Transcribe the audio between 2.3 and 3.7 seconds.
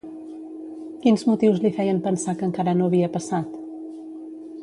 que encara no havia passat?